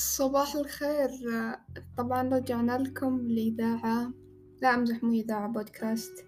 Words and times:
صباح 0.00 0.54
الخير. 0.54 1.10
طبعا 1.98 2.28
رجعنا 2.34 2.78
لكم 2.78 3.16
الإذاعة 3.16 4.12
لا 4.62 4.74
أمزح 4.74 5.02
مو 5.02 5.12
إذاعة 5.12 5.48
بودكاست. 5.48 6.24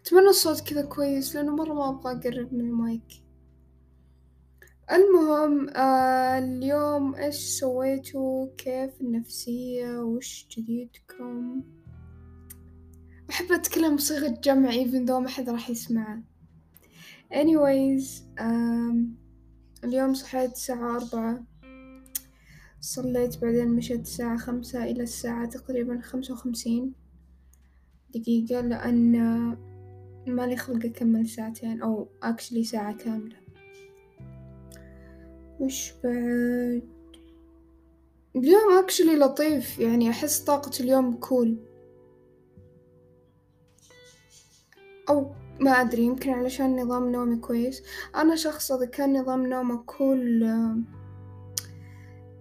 أتمنى 0.00 0.28
الصوت 0.28 0.60
كذا 0.60 0.82
كويس 0.82 1.36
لأنه 1.36 1.56
مرة 1.56 1.74
ما 1.74 1.88
أبغى 1.88 2.12
أقرب 2.12 2.54
من 2.54 2.60
المايك. 2.60 3.24
المهم 4.92 5.68
آه 5.68 6.38
اليوم 6.38 7.14
إيش 7.14 7.36
سويتوا؟ 7.36 8.48
كيف 8.58 9.00
النفسية؟ 9.00 9.98
وش 9.98 10.46
جديدكم؟ 10.50 11.62
أحب 13.30 13.52
أتكلم 13.52 13.96
بصيغة 13.96 14.28
جمع 14.44 14.70
even 14.70 15.06
though 15.08 15.20
ما 15.22 15.28
حد 15.28 15.50
راح 15.50 15.70
يسمعه 15.70 16.22
anyways 17.32 18.22
um, 18.40 18.96
اليوم 19.84 20.14
صحيت 20.14 20.52
الساعة 20.52 20.96
أربعة. 20.96 21.44
صليت 22.86 23.38
بعدين 23.38 23.68
مشيت 23.68 24.00
الساعة 24.00 24.36
خمسة 24.36 24.84
إلى 24.84 25.02
الساعة 25.02 25.46
تقريبا 25.46 26.00
خمسة 26.00 26.34
وخمسين 26.34 26.92
دقيقة 28.14 28.60
لأن 28.60 29.12
مالي 30.26 30.56
خلق 30.56 30.86
أكمل 30.86 31.28
ساعتين 31.28 31.82
أو 31.82 32.08
أكشلي 32.22 32.64
ساعة 32.64 32.96
كاملة. 32.96 33.36
وش 35.60 35.92
بعد؟ 36.04 36.82
اليوم 38.36 38.78
أكشلي 38.78 39.16
لطيف 39.16 39.78
يعني 39.78 40.10
أحس 40.10 40.40
طاقة 40.40 40.70
اليوم 40.80 41.12
كول 41.12 41.56
أو 45.08 45.32
ما 45.60 45.70
أدري 45.70 46.02
يمكن 46.02 46.30
علشان 46.30 46.76
نظام 46.76 47.12
نومي 47.12 47.36
كويس. 47.36 47.82
أنا 48.16 48.36
شخص 48.36 48.72
إذا 48.72 48.86
كان 48.86 49.20
نظام 49.20 49.46
نومه 49.46 49.76
cool 49.76 50.44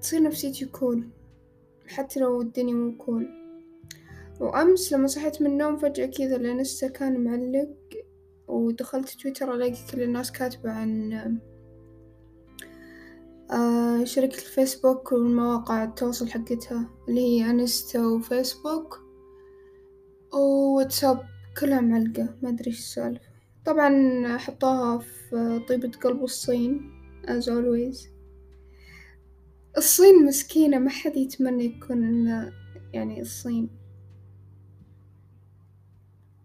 تصير 0.06 0.24
نفسيتي 0.24 0.66
cool 0.66 1.08
حتى 1.88 2.20
لو 2.20 2.42
الدنيا 2.42 2.74
مو 2.74 2.98
cool 2.98 3.28
وأمس 4.40 4.94
لما 4.94 5.08
صحيت 5.08 5.42
من 5.42 5.48
النوم 5.48 5.78
فجأة 5.78 6.06
كذا 6.06 6.36
ال 6.36 6.44
Insta 6.44 6.88
كان 6.88 7.24
معلق 7.24 7.70
ودخلت 8.48 9.10
تويتر 9.10 9.54
ألاقي 9.54 9.76
كل 9.92 10.02
الناس 10.02 10.32
كاتبة 10.32 10.72
عن 10.72 11.14
آه 13.52 14.04
شركة 14.04 14.36
الفيسبوك 14.36 15.12
والمواقع 15.12 15.84
التواصل 15.84 16.30
حقتها 16.30 16.90
اللي 17.10 17.22
هي 17.22 17.50
Insta 17.50 18.06
وفيسبوك 18.06 19.00
وواتساب 20.34 21.26
كلها 21.60 21.82
معلقة 21.82 22.36
ما 22.42 22.50
أدري 22.50 22.68
إيش 22.68 22.80
السالفة. 22.80 23.26
طبعا 23.66 24.38
حطوها 24.38 24.98
في 24.98 25.62
طيبة 25.70 25.92
قلب 25.92 26.24
الصين 26.24 26.92
as 27.28 27.44
always. 27.44 28.15
الصين 29.78 30.26
مسكينة 30.26 30.80
ما 30.80 30.90
حد 30.90 31.18
يتمنى 31.18 31.66
يكون 31.66 32.26
يعني 32.94 33.22
الصين. 33.22 33.70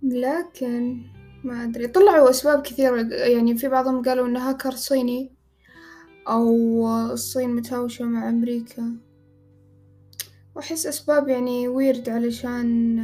لكن 0.02 1.02
ما 1.44 1.64
أدري 1.64 1.86
طلعوا 1.86 2.30
أسباب 2.30 2.62
كثيرة. 2.62 3.02
يعني 3.12 3.56
في 3.56 3.68
بعضهم 3.68 4.02
قالوا 4.02 4.26
إنه 4.26 4.48
هاكر 4.48 4.70
صيني 4.70 5.32
أو 6.28 6.86
الصين 7.12 7.54
متهاوشة 7.54 8.04
مع 8.04 8.28
أمريكا. 8.28 8.96
وأحس 10.54 10.86
أسباب 10.86 11.28
يعني 11.28 11.68
weird 11.68 12.08
علشان 12.08 12.98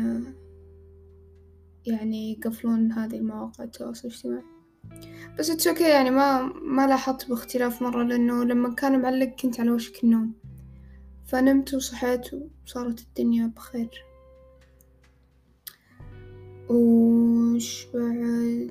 يعني 1.87 2.33
يقفلون 2.33 2.93
هذه 2.93 3.17
المواقع 3.17 3.65
التواصل 3.65 4.09
الاجتماعي. 4.09 4.56
بس 5.39 5.51
it's 5.51 5.67
okay 5.67 5.91
يعني 5.91 6.11
ما 6.11 6.42
ما 6.62 6.87
لاحظت 6.87 7.29
باختلاف 7.29 7.83
مرة 7.83 8.03
لأنه 8.03 8.45
لما 8.45 8.75
كان 8.75 9.03
معلق 9.03 9.27
كنت 9.27 9.61
على 9.61 9.70
وشك 9.70 10.05
النوم. 10.05 10.33
فنمت 11.27 11.75
وصحيت 11.75 12.27
وصارت 12.66 13.00
الدنيا 13.00 13.47
بخير. 13.56 14.05
وش 16.71 17.87
بعد؟ 17.94 18.71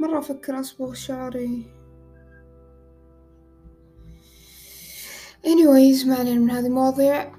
مرة 0.00 0.18
أفكر 0.18 0.60
أصبغ 0.60 0.94
شعري. 0.94 1.66
Anyways 5.46 6.06
ما 6.06 6.14
علينا 6.14 6.40
من 6.40 6.50
هذه 6.50 6.66
المواضيع. 6.66 7.32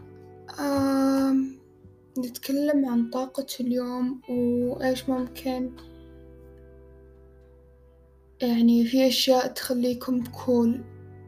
نتكلم 2.20 2.86
عن 2.86 3.10
طاقة 3.10 3.46
اليوم 3.60 4.22
وإيش 4.30 5.10
ممكن 5.10 5.72
يعني 8.48 8.86
في 8.86 9.08
أشياء 9.08 9.48
تخليكم 9.48 10.24
cool 10.24 10.84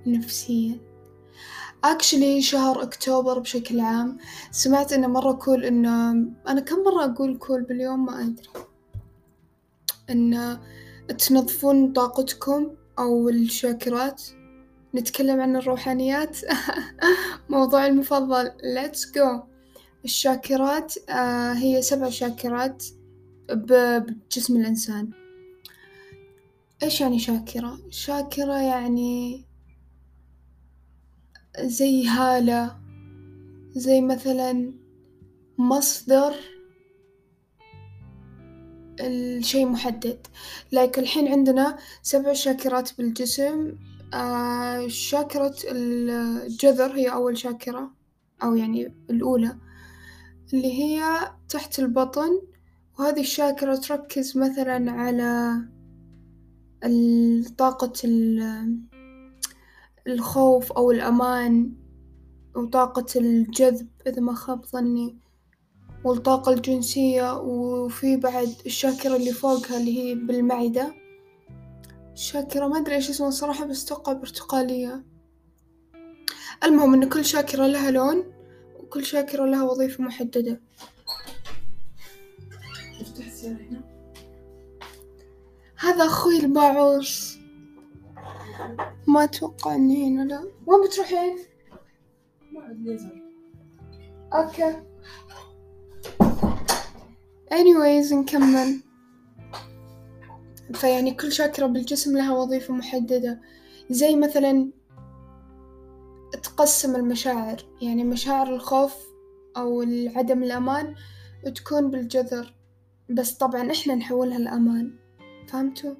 نفسيا. 0.08 0.80
actually 1.84 2.42
شهر 2.42 2.84
أكتوبر 2.84 3.40
بشكل 3.40 3.80
عام 3.80 4.18
سمعت 4.52 4.94
إنه 4.94 5.08
مرة 5.08 5.32
cool 5.32 5.66
إنه 5.66 6.12
أنا 6.48 6.62
كم 6.62 6.76
مرة 6.84 7.06
أقول 7.06 7.38
cool 7.38 7.64
باليوم 7.64 8.06
ما 8.06 8.22
أدري. 8.22 8.50
إن 10.10 10.60
تنظفون 11.18 11.94
طاقتكم 11.94 12.72
أو 13.00 13.30
الشاكرات. 13.30 14.24
نتكلم 14.96 15.42
عن 15.42 15.56
الروحانيات. 15.56 16.38
موضوعي 17.50 17.88
المفضل 17.88 18.50
let's 18.50 19.00
go. 19.00 19.44
الشاكرات 20.06 20.94
آه 21.10 21.54
هي 21.54 21.82
سبع 21.82 22.10
شاكرات 22.10 22.84
بجسم 23.50 24.56
الإنسان. 24.58 25.25
إيش 26.84 27.02
يعني 27.02 27.20
شاكرة؟ 27.20 27.80
شاكرة 27.90 28.62
يعني 28.62 29.46
زي 31.60 32.08
هالة 32.08 32.80
زي 33.76 34.02
مثلا 34.02 34.74
مصدر 35.58 36.36
الشي 39.00 39.66
محدد. 39.66 40.28
لايك 40.72 41.00
الحين 41.00 41.28
عندنا 41.28 41.78
سبع 42.02 42.34
شاكرات 42.34 42.98
بالجسم. 42.98 43.76
آه 44.14 44.88
شاكرة 44.88 45.56
الجذر 45.66 46.92
هي 46.96 47.12
أول 47.12 47.38
شاكرة 47.38 47.92
أو 48.44 48.56
يعني 48.56 48.94
الأولى 49.10 49.58
اللي 50.54 50.74
هي 50.74 51.04
تحت 51.50 51.80
البطن. 51.80 52.42
وهذه 53.00 53.22
الشاكرة 53.22 53.76
تركز 53.76 54.38
مثلا 54.38 54.92
على 54.92 55.60
طاقة 57.58 57.94
الخوف 60.08 60.72
أو 60.72 60.92
الأمان 60.92 61.74
وطاقة 62.56 63.06
الجذب 63.16 63.88
إذا 64.08 64.22
ما 64.22 64.34
خاب 64.34 64.66
ظني 64.66 65.18
والطاقة 66.04 66.54
الجنسية 66.54 67.38
وفي 67.40 68.18
بعد 68.18 68.56
الشاكرة 68.66 69.16
اللي 69.16 69.32
فوقها 69.32 69.78
اللي 69.78 70.00
هي 70.00 70.16
بالمعدة. 70.16 70.94
الشاكرة 72.14 72.68
ما 72.68 72.78
أدري 72.78 72.96
إيش 72.96 73.10
اسمها 73.10 73.30
الصراحة 73.30 73.66
بس 73.66 73.86
أتوقع 73.86 74.14
برتقالية. 74.14 75.04
المهم 76.64 76.94
إن 76.94 77.10
كل 77.10 77.26
شاكرة 77.26 77.68
لها 77.68 77.92
لون 77.92 78.24
وكل 78.80 79.06
شاكرة 79.06 79.46
لها 79.46 79.64
وظيفة 79.64 80.04
محددة. 80.04 80.62
هذا 85.80 86.06
أخوي 86.06 86.40
الباعوص 86.40 87.38
ما 89.08 89.24
أتوقع 89.24 89.76
إني 89.76 90.08
هنا 90.08 90.24
لا. 90.24 90.40
وين 90.68 90.88
بتروحين؟ 90.88 91.38
أوكي. 94.34 94.82
Anyways 97.52 98.14
نكمل. 98.14 98.82
فيعني 100.74 101.12
كل 101.12 101.32
شاكرة 101.32 101.66
بالجسم 101.66 102.18
لها 102.18 102.34
وظيفة 102.34 102.74
محددة. 102.74 103.42
زي 103.90 104.16
مثلا 104.16 104.72
تقسم 106.44 106.96
المشاعر. 106.96 107.58
يعني 107.82 108.04
مشاعر 108.04 108.56
الخوف 108.56 108.96
أو 109.58 109.82
عدم 110.16 110.44
الأمان 110.44 110.96
تكون 111.56 111.92
بالجذر. 111.92 112.56
بس 113.10 113.34
طبعا 113.34 113.72
إحنا 113.72 113.96
نحولها 113.96 114.40
لأمان. 114.40 115.05
فهمتوا؟ 115.48 115.96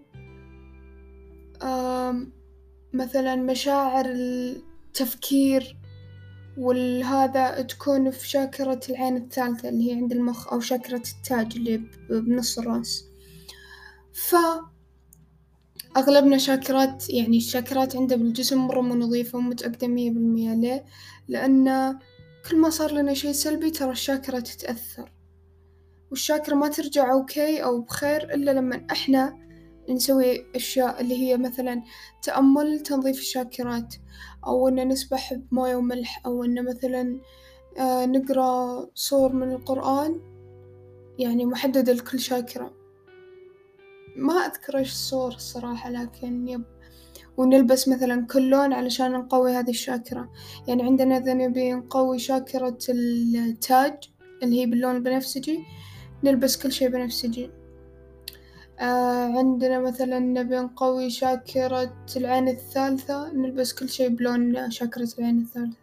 مثلا 2.94 3.36
مشاعر 3.36 4.06
التفكير 4.06 5.78
والهذا 6.58 7.62
تكون 7.62 8.12
في 8.12 8.30
شاكرة 8.30 8.80
العين 8.90 9.18
الثالثة 9.18 9.70
اللي 9.70 9.92
هي 9.92 9.96
عند 9.96 10.12
المخ 10.12 10.54
أو 10.54 10.60
شاكرة 10.60 11.04
التاج 11.18 11.56
اللي 11.56 11.82
بنص 12.10 12.60
الرأس 12.60 13.06
ف 14.14 14.36
أغلبنا 15.98 16.38
شاكرات 16.38 17.10
يعني 17.10 17.38
الشاكرات 17.38 17.96
عنده 17.96 18.16
بالجسم 18.16 18.58
مرة 18.68 18.82
مو 18.82 18.96
نظيفة 18.96 19.38
ومتأكدة 19.38 19.88
مية 19.88 20.12
بالمية 20.12 20.54
ليه؟ 20.54 20.86
لأن 21.28 21.98
كل 22.50 22.58
ما 22.58 22.70
صار 22.70 22.92
لنا 22.92 23.14
شي 23.14 23.34
سلبي 23.34 23.72
ترى 23.72 23.92
الشاكرة 23.92 24.40
تتأثر 24.40 25.12
والشاكرة 26.16 26.56
ما 26.56 26.68
ترجع 26.68 27.12
أوكي 27.12 27.64
أو 27.64 27.82
بخير 27.82 28.34
إلا 28.34 28.52
لما 28.52 28.88
إحنا 28.92 29.40
نسوي 29.90 30.46
أشياء 30.56 31.02
اللي 31.02 31.16
هي 31.16 31.38
مثلا 31.38 31.84
تأمل 32.22 32.80
تنظيف 32.80 33.20
الشاكرات 33.20 33.96
أو 34.48 34.68
إن 34.68 34.88
نسبح 34.88 35.34
بموية 35.34 35.76
وملح 35.76 36.22
أو 36.26 36.44
إن 36.44 36.66
مثلا 36.66 37.20
آه، 37.78 38.06
نقرأ 38.06 38.88
صور 38.94 39.34
من 39.34 39.52
القرآن. 39.52 40.22
يعني 41.20 41.46
محددة 41.46 41.94
لكل 41.94 42.20
شاكرة. 42.20 42.74
ما 44.16 44.34
أذكر 44.34 44.78
إيش 44.78 44.92
الصور 44.92 45.34
الصراحة 45.34 45.90
لكن 45.90 46.48
يب 46.48 46.64
ونلبس 47.38 47.88
مثلا 47.88 48.28
كل 48.28 48.50
لون 48.50 48.74
علشان 48.74 49.12
نقوي 49.12 49.52
هذه 49.52 49.70
الشاكرة. 49.70 50.30
يعني 50.68 50.84
عندنا 50.84 51.18
إذا 51.18 51.34
نبي 51.34 51.74
نقوي 51.74 52.20
شاكرة 52.20 52.78
التاج 52.90 53.94
اللي 54.44 54.62
هي 54.62 54.66
باللون 54.66 54.96
البنفسجي 54.96 55.60
نلبس 56.24 56.58
كل 56.58 56.72
شي 56.72 56.88
بنفسجي 56.88 57.50
آه 58.80 59.38
عندنا 59.38 59.80
مثلا 59.80 60.20
نبي 60.20 60.56
نقوي 60.56 61.10
شاكرة 61.10 61.96
العين 62.18 62.48
الثالثة 62.48 63.34
نلبس 63.34 63.74
كل 63.74 63.90
شي 63.90 64.10
بلون 64.10 64.72
شاكرة 64.72 65.10
العين 65.20 65.40
الثالثة. 65.40 65.78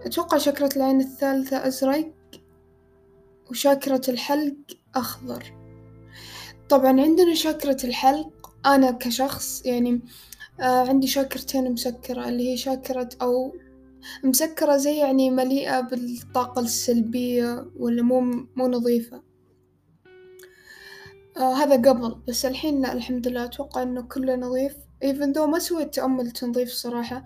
أتوقع 0.00 0.38
شاكرة 0.38 0.70
العين 0.76 1.00
الثالثة 1.00 1.66
أزرق 1.66 2.12
وشاكرة 3.50 4.02
الحلق 4.08 4.56
أخضر. 4.94 5.54
طبعا 6.68 7.00
عندنا 7.00 7.34
شاكرة 7.34 7.86
الحلق 7.86 8.52
أنا 8.66 8.90
كشخص 8.90 9.66
يعني 9.66 10.00
آه 10.60 10.88
عندي 10.88 11.06
شاكرتين 11.06 11.72
مسكرة 11.72 12.28
اللي 12.28 12.52
هي 12.52 12.56
شاكرة 12.56 13.08
أو 13.22 13.54
مسكرة 14.24 14.76
زي 14.76 14.96
يعني 14.96 15.30
مليئة 15.30 15.80
بالطاقة 15.80 16.60
السلبية 16.60 17.70
ولا 17.76 18.02
مو 18.02 18.20
مو 18.56 18.68
نظيفة. 18.68 19.22
آه 21.36 21.54
هذا 21.54 21.90
قبل 21.90 22.22
بس 22.28 22.46
الحين 22.46 22.82
لا 22.82 22.92
الحمد 22.92 23.28
لله 23.28 23.44
أتوقع 23.44 23.82
إنه 23.82 24.02
كله 24.02 24.36
نظيف. 24.36 24.76
Even 25.04 25.34
though 25.34 25.48
ما 25.48 25.58
سويت 25.58 25.94
تأمل 25.94 26.30
تنظيف 26.30 26.68
صراحة 26.68 27.24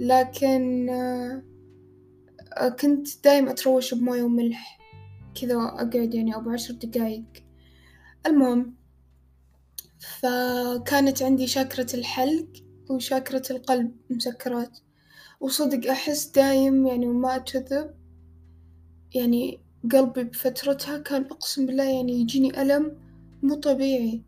لكن 0.00 0.88
آه 0.90 2.68
كنت 2.68 3.24
دايم 3.24 3.48
أتروش 3.48 3.94
بموية 3.94 4.22
وملح. 4.22 4.78
كذا 5.40 5.56
أقعد 5.56 6.14
يعني 6.14 6.36
أبو 6.36 6.50
عشر 6.50 6.74
دقايق. 6.74 7.24
المهم 8.26 8.74
فكانت 10.20 11.22
عندي 11.22 11.46
شاكرة 11.46 11.96
الحلق 11.96 12.48
وشاكرة 12.90 13.42
القلب 13.50 13.96
مسكرات. 14.10 14.78
وصدق 15.44 15.90
أحس 15.90 16.26
دايم 16.26 16.86
يعني 16.86 17.06
وما 17.06 17.36
أكذب 17.36 17.94
يعني 19.14 19.60
قلبي 19.92 20.24
بفترتها 20.24 20.98
كان 20.98 21.22
أقسم 21.24 21.66
بالله 21.66 21.84
يعني 21.84 22.12
يجيني 22.12 22.62
ألم 22.62 22.96
مو 23.42 23.54
طبيعي. 23.54 24.22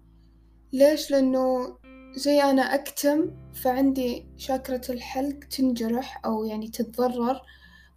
ليش؟ 0.73 1.11
لأنه 1.11 1.77
زي 2.17 2.43
أنا 2.43 2.63
أكتم 2.63 3.31
فعندي 3.55 4.27
شاكرة 4.37 4.93
الحلق 4.93 5.39
تنجرح 5.39 6.23
أو 6.25 6.45
يعني 6.45 6.69
تتضرر 6.69 7.41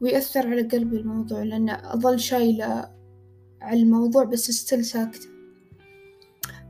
ويأثر 0.02 0.48
على 0.48 0.62
قلبي 0.62 0.98
الموضوع 0.98 1.44
لأن 1.44 1.70
أظل 1.70 2.20
شايلة 2.20 2.92
على 3.62 3.82
الموضوع 3.82 4.24
بس 4.24 4.52
ستيل 4.52 4.86
ساكتة. 4.86 5.28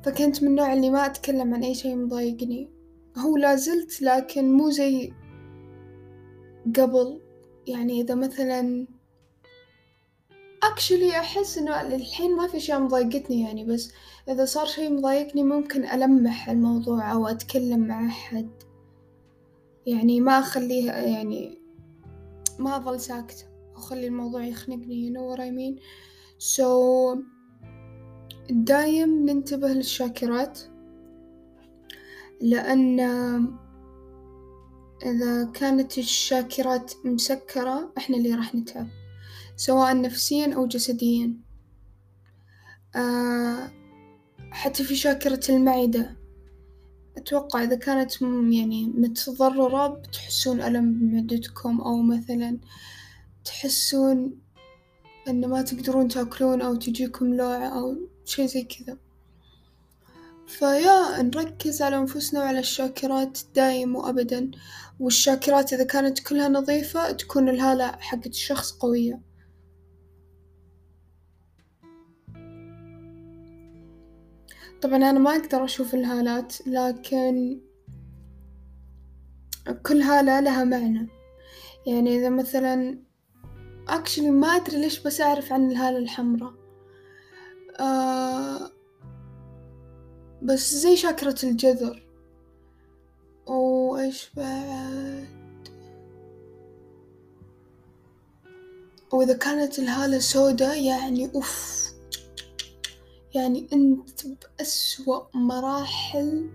فكنت 0.03 0.43
من 0.43 0.49
النوع 0.49 0.73
اللي 0.73 0.89
ما 0.89 1.05
أتكلم 1.05 1.53
عن 1.53 1.63
أي 1.63 1.75
شي 1.75 1.95
مضايقني. 1.95 2.69
هو 3.17 3.37
لازلت 3.37 4.01
لكن 4.01 4.51
مو 4.51 4.69
زي 4.69 5.13
قبل 6.65 7.21
يعني 7.67 8.01
إذا 8.01 8.15
مثلا 8.15 8.87
اكشلي 10.63 11.11
أحس 11.11 11.57
إنه 11.57 11.81
الحين 11.81 12.35
ما 12.35 12.47
في 12.47 12.57
اشياء 12.57 12.79
مضايقتني 12.79 13.41
يعني 13.41 13.65
بس 13.65 13.91
إذا 14.29 14.45
صار 14.45 14.65
شي 14.65 14.89
مضايقني 14.89 15.43
ممكن 15.43 15.85
ألمح 15.85 16.49
الموضوع 16.49 17.11
أو 17.13 17.27
أتكلم 17.27 17.79
مع 17.79 18.07
أحد. 18.07 18.49
يعني 19.85 20.21
ما 20.21 20.39
أخليه 20.39 20.91
يعني 20.91 21.57
ما 22.59 22.75
أظل 22.75 22.99
ساكتة 22.99 23.45
أخلي 23.75 24.07
الموضوع 24.07 24.43
يخنقني 24.43 25.09
you 25.09 25.13
know 25.13 25.35
what 25.35 25.39
I 25.39 25.51
mean 25.51 25.81
so 26.39 26.65
دايم 28.49 29.29
ننتبه 29.29 29.67
للشاكرات 29.67 30.59
لأن 32.41 32.99
إذا 35.05 35.51
كانت 35.53 35.97
الشاكرات 35.97 36.93
مسكرة 37.05 37.93
إحنا 37.97 38.17
اللي 38.17 38.33
راح 38.33 38.55
نتعب 38.55 38.87
سواء 39.55 40.01
نفسيا 40.01 40.55
أو 40.55 40.67
جسديا. 40.67 41.33
آه 42.95 43.71
حتى 44.51 44.83
في 44.83 44.95
شاكرة 44.95 45.41
المعدة 45.49 46.15
أتوقع 47.17 47.63
إذا 47.63 47.75
كانت 47.75 48.21
يعني 48.21 48.85
متضررة 48.87 49.87
بتحسون 49.87 50.61
ألم 50.61 50.93
بمعدتكم 50.93 51.81
أو 51.81 52.01
مثلا 52.01 52.57
تحسون 53.45 54.39
إن 55.27 55.49
ما 55.49 55.61
تقدرون 55.61 56.07
تأكلون 56.07 56.61
أو 56.61 56.75
تجيكم 56.75 57.33
لوعة 57.33 57.67
أو 57.67 57.95
شي 58.25 58.47
زي 58.47 58.63
كذا. 58.63 58.97
فيا 60.47 61.21
نركز 61.21 61.81
على 61.81 61.97
أنفسنا 61.97 62.39
وعلى 62.39 62.59
الشاكرات 62.59 63.39
دايم 63.55 63.95
وأبدا. 63.95 64.51
والشاكرات 64.99 65.73
إذا 65.73 65.83
كانت 65.83 66.19
كلها 66.19 66.49
نظيفة 66.49 67.11
تكون 67.11 67.49
الهالة 67.49 67.91
حقت 67.91 68.27
الشخص 68.27 68.71
قوية. 68.71 69.21
طبعا 74.81 74.95
أنا 74.95 75.19
ما 75.19 75.31
أقدر 75.31 75.63
أشوف 75.65 75.93
الهالات 75.93 76.67
لكن 76.67 77.61
كل 79.85 80.01
هالة 80.01 80.39
لها 80.39 80.63
معنى. 80.63 81.07
يعني 81.87 82.17
إذا 82.17 82.29
مثلا 82.29 82.99
أكشلي 83.87 84.31
ما 84.31 84.47
أدري 84.47 84.81
ليش 84.81 84.99
بس 84.99 85.21
أعرف 85.21 85.53
عن 85.53 85.71
الهالة 85.71 85.97
الحمراء. 85.97 86.53
آه 87.79 88.71
بس 90.41 90.73
زي 90.75 90.95
شاكرة 90.95 91.35
الجذر. 91.43 92.08
وإيش 93.49 94.29
بعد؟ 94.37 95.27
وإذا 99.13 99.37
كانت 99.37 99.79
الهالة 99.79 100.19
سودا 100.19 100.75
يعني 100.75 101.31
أوف. 101.35 101.89
يعني 103.35 103.67
أنت 103.73 104.27
بأسوأ 104.27 105.23
مراحل. 105.33 106.49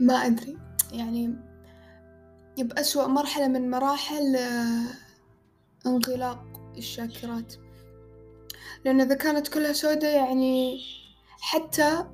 ما 0.00 0.14
أدري. 0.14 0.58
يعني 0.92 1.34
بأسوأ 2.58 3.06
مرحلة 3.06 3.48
من 3.48 3.70
مراحل 3.70 4.36
آه، 4.36 4.86
انغلاق 5.86 6.44
الشاكرات. 6.76 7.54
لأن 8.84 9.00
إذا 9.00 9.14
كانت 9.14 9.48
كلها 9.48 9.72
سودة 9.72 10.08
يعني 10.08 10.80
حتى 11.40 12.04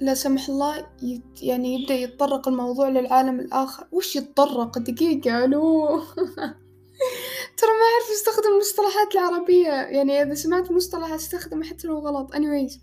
لا 0.00 0.14
سمح 0.14 0.48
الله 0.48 0.86
يت 1.02 1.42
يعني 1.42 1.74
يبدأ 1.74 1.94
يتطرق 1.94 2.48
الموضوع 2.48 2.88
للعالم 2.88 3.40
الآخر. 3.40 3.86
وش 3.92 4.16
يتطرق؟ 4.16 4.78
دقيقة 4.78 5.44
ألو. 5.44 5.86
ترى 7.58 7.70
ما 7.70 7.84
أعرف 7.92 8.10
أستخدم 8.12 8.52
المصطلحات 8.54 9.14
العربية. 9.14 9.68
يعني 9.68 10.22
إذا 10.22 10.34
سمعت 10.34 10.72
مصطلح 10.72 11.12
أستخدمه 11.12 11.64
حتى 11.64 11.88
لو 11.88 11.98
غلط. 11.98 12.34
Anyways 12.34 12.78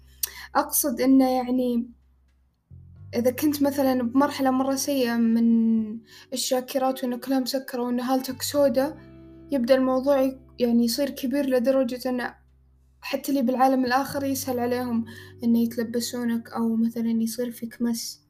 أقصد 0.55 1.01
إنه 1.01 1.29
يعني 1.29 1.91
إذا 3.15 3.31
كنت 3.31 3.61
مثلا 3.61 4.03
بمرحلة 4.03 4.51
مرة 4.51 4.75
سيئة 4.75 5.15
من 5.15 5.99
الشاكرات 6.33 7.03
وإنه 7.03 7.17
كلها 7.17 7.39
مسكرة 7.39 7.81
وإن 7.81 7.99
هالتك 7.99 8.41
سودا 8.41 8.97
يبدأ 9.51 9.75
الموضوع 9.75 10.31
يعني 10.59 10.85
يصير 10.85 11.09
كبير 11.09 11.45
لدرجة 11.45 12.09
إنه 12.09 12.35
حتى 13.01 13.31
اللي 13.31 13.41
بالعالم 13.41 13.85
الآخر 13.85 14.23
يسهل 14.23 14.59
عليهم 14.59 15.05
إنه 15.43 15.59
يتلبسونك 15.59 16.49
أو 16.49 16.75
مثلا 16.75 17.09
يصير 17.09 17.51
فيك 17.51 17.81
مس 17.81 18.21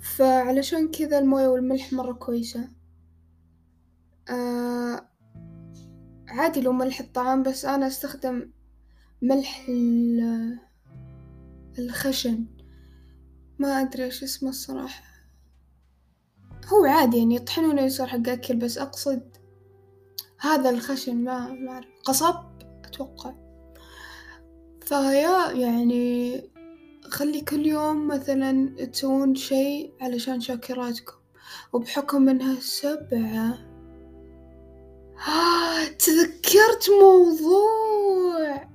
فعلشان 0.00 0.90
كذا 0.90 1.18
الموية 1.18 1.48
والملح 1.48 1.92
مرة 1.92 2.12
كويسة. 2.12 2.68
آه 4.30 5.08
عادي 6.28 6.60
لو 6.60 6.72
ملح 6.72 7.00
الطعام 7.00 7.42
بس 7.42 7.64
أنا 7.64 7.86
أستخدم 7.86 8.50
ملح 9.22 9.66
الخشن. 11.78 12.46
ما 13.58 13.80
أدري 13.80 14.04
إيش 14.04 14.22
اسمه 14.22 14.48
الصراحة. 14.48 15.02
هو 16.66 16.84
عادي 16.84 17.18
يعني 17.18 17.34
يطحنونه 17.34 17.82
يصير 17.82 18.06
حق 18.06 18.28
أكل 18.28 18.56
بس 18.56 18.78
أقصد 18.78 19.36
هذا 20.40 20.70
الخشن 20.70 21.24
ما 21.24 21.52
ما 21.52 21.70
أعرف. 21.70 21.86
قصب؟ 22.04 22.55
أتوقع. 22.96 23.34
فيا 24.80 25.52
يعني 25.52 26.42
خلي 27.04 27.40
كل 27.40 27.66
يوم 27.66 28.08
مثلا 28.08 28.76
تسوون 28.86 29.34
شيء 29.34 29.92
علشان 30.00 30.40
شاكراتكم. 30.40 31.16
وبحكم 31.72 32.28
إنها 32.28 32.60
سبعة 32.60 33.58
آه 35.28 35.84
تذكرت 35.84 36.90
موضوع. 37.02 38.66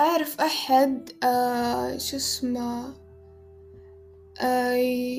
أعرف 0.00 0.40
أحد 0.40 1.10
آه 1.24 1.96
شو 1.96 2.16
اسمه 2.16 2.94
آه 4.40 4.72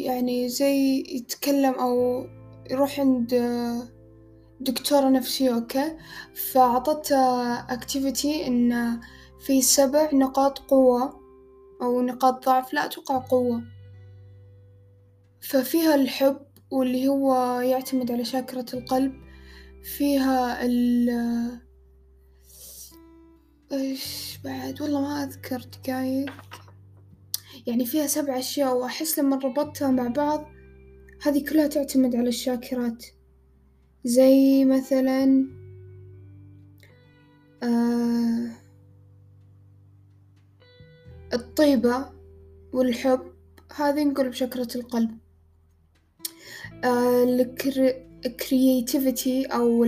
يعني 0.05 0.49
زي 0.49 1.03
يتكلم 1.09 1.73
أو 1.73 2.25
يروح 2.71 2.99
عند 2.99 3.33
آه 3.33 3.94
دكتورة 4.59 5.09
نفسية 5.09 5.55
أوكي؟ 5.55 5.97
فعطته 6.51 7.57
activity 7.67 8.25
إن 8.25 9.00
في 9.45 9.62
سبع 9.62 10.09
نقاط 10.13 10.59
قوة 10.59 11.19
أو 11.81 12.01
نقاط 12.01 12.45
ضعف 12.45 12.74
لا 12.74 12.85
أتوقع 12.85 13.17
قوة. 13.17 13.63
ففيها 15.41 15.95
الحب 15.95 16.38
واللي 16.71 17.07
هو 17.07 17.59
يعتمد 17.59 18.12
على 18.12 18.25
شاكرة 18.25 18.65
القلب 18.74 19.13
فيها 19.83 20.65
ال 20.65 21.09
إيش 23.71 24.39
بعد؟ 24.43 24.81
والله 24.81 25.01
ما 25.01 25.24
أذكر 25.24 25.62
دقايق. 25.62 26.33
يعني 27.67 27.85
فيها 27.85 28.07
سبع 28.07 28.39
أشياء 28.39 28.77
وأحس 28.77 29.19
لما 29.19 29.35
ربطتها 29.35 29.91
مع 29.91 30.07
بعض 30.07 30.45
هذي 31.21 31.41
كلها 31.41 31.67
تعتمد 31.67 32.15
على 32.15 32.29
الشاكرات. 32.29 33.05
زي 34.05 34.65
مثلا 34.65 35.47
آه 37.63 38.50
الطيبة 41.33 42.09
والحب 42.74 43.21
هذي 43.75 44.05
نقول 44.05 44.29
بشكرة 44.29 44.67
القلب. 44.75 45.17
آه 46.83 47.24
الكرياتيفيتي 48.25 49.45
أو 49.45 49.83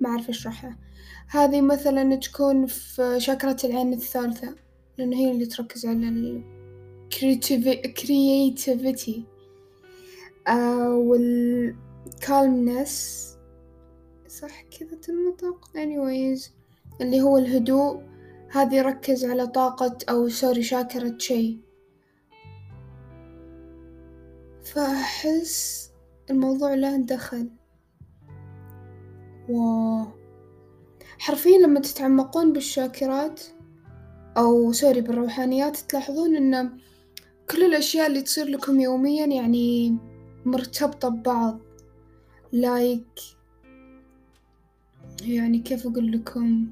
ما 0.00 0.08
أعرف 0.10 0.28
أشرحها 0.28 0.78
هذي 1.28 1.60
مثلا 1.60 2.16
تكون 2.16 2.66
في 2.66 3.20
شاكرة 3.20 3.56
العين 3.64 3.92
الثالثة 3.92 4.54
لأن 4.98 5.12
هي 5.12 5.30
اللي 5.30 5.46
تركز 5.46 5.86
على 5.86 6.08
ال 6.08 6.42
creativity. 7.14 9.20
آه 10.48 10.94
وال 10.94 11.74
calmness. 12.08 12.90
صح 14.28 14.62
كذا 14.62 14.96
تنطق. 15.02 15.70
Anyways 15.74 16.50
اللي 17.00 17.20
هو 17.20 17.38
الهدوء. 17.38 18.10
هذي 18.52 18.76
يركز 18.76 19.24
على 19.24 19.46
طاقة 19.46 19.98
أو 20.08 20.28
sorry 20.28 20.62
شاكرة 20.62 21.18
شي 21.18 21.58
فأحس 24.64 25.90
الموضوع 26.30 26.74
له 26.74 26.96
دخل. 26.96 27.50
wow. 29.48 30.06
حرفيا 31.18 31.58
لما 31.58 31.80
تتعمقون 31.80 32.52
بالشاكرات 32.52 33.40
أو 34.36 34.72
sorry 34.72 35.00
بالروحانيات 35.00 35.76
تلاحظون 35.76 36.36
إن 36.36 36.78
كل 37.50 37.64
الأشياء 37.64 38.06
اللي 38.06 38.22
تصير 38.22 38.46
لكم 38.46 38.80
يوميا 38.80 39.26
يعني 39.26 39.98
مرتبطة 40.44 41.08
ببعض. 41.08 41.58
لايك 42.52 43.20
يعني 45.22 45.58
كيف 45.58 45.86
أقول 45.86 46.12
لكم؟ 46.12 46.68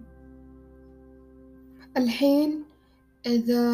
الحين 1.97 2.65
إذا 3.27 3.73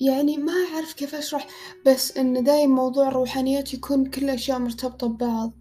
يعني 0.00 0.36
ما 0.36 0.52
أعرف 0.52 0.92
كيف 0.92 1.14
أشرح 1.14 1.46
بس 1.86 2.16
إن 2.16 2.44
دايم 2.44 2.70
موضوع 2.74 3.08
الروحانيات 3.08 3.74
يكون 3.74 4.06
كل 4.06 4.24
الأشياء 4.24 4.58
مرتبطة 4.58 5.06
ببعض. 5.06 5.52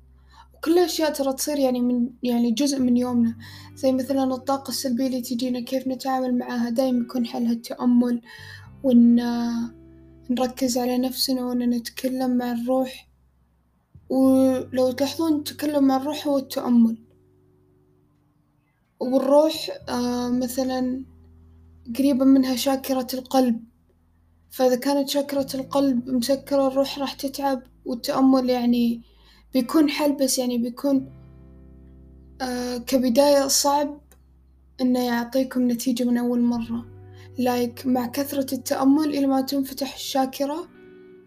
وكل 0.53 0.79
الأشياء 0.79 1.13
ترى 1.13 1.33
تصير 1.33 1.59
يعني 1.59 1.81
من 1.81 2.09
يعني 2.23 2.51
جزء 2.51 2.79
من 2.79 2.97
يومنا. 2.97 3.37
زي 3.75 3.91
مثلا 3.91 4.23
الطاقة 4.23 4.69
السلبية 4.69 5.07
اللي 5.07 5.21
تجينا 5.21 5.59
كيف 5.59 5.87
نتعامل 5.87 6.37
معاها 6.37 6.69
دايم 6.69 7.01
يكون 7.01 7.25
حلها 7.25 7.51
التأمل 7.51 8.21
وإن 8.83 9.15
نركز 10.29 10.77
على 10.77 10.97
نفسنا 10.97 11.45
وإن 11.45 11.69
نتكلم 11.69 12.37
مع 12.37 12.51
الروح. 12.51 13.08
ولو 14.09 14.91
تلاحظون 14.91 15.35
التكلم 15.35 15.87
مع 15.87 15.97
الروح 15.97 16.27
هو 16.27 16.37
التأمل 16.37 16.97
والروح 18.99 19.69
آه 19.89 20.29
مثلا 20.29 21.05
قريبة 21.97 22.25
منها 22.25 22.55
شاكرة 22.55 23.07
القلب. 23.13 23.63
فإذا 24.51 24.75
كانت 24.75 25.09
شاكرة 25.09 25.47
القلب 25.55 26.09
مسكرة 26.09 26.67
الروح 26.67 26.99
راح 26.99 27.13
تتعب 27.13 27.63
والتأمل 27.85 28.49
يعني 28.49 29.01
بيكون 29.53 29.89
حل 29.89 30.13
بس 30.13 30.39
يعني 30.39 30.57
بيكون 30.57 31.11
آه 32.41 32.77
كبداية 32.77 33.47
صعب 33.47 34.01
إنه 34.81 35.05
يعطيكم 35.05 35.71
نتيجة 35.71 36.03
من 36.03 36.17
أول 36.17 36.41
مرة. 36.41 36.85
لايك 37.37 37.85
مع 37.85 38.07
كثرة 38.07 38.53
التأمل 38.53 39.09
إلى 39.09 39.27
ما 39.27 39.41
تنفتح 39.41 39.93
الشاكرة 39.93 40.67